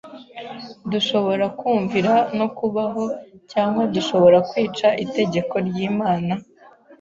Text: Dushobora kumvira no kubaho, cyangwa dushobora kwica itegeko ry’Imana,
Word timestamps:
Dushobora 0.91 1.45
kumvira 1.59 2.13
no 2.37 2.47
kubaho, 2.57 3.03
cyangwa 3.51 3.81
dushobora 3.93 4.37
kwica 4.49 4.87
itegeko 5.05 5.55
ry’Imana, 5.67 6.33